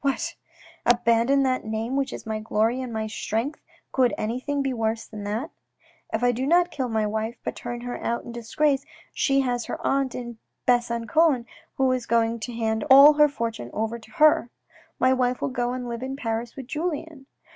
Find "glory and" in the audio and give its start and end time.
2.39-2.91